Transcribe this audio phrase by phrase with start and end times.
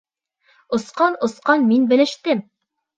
[0.79, 2.47] Осҡан, осҡан, мин белештем!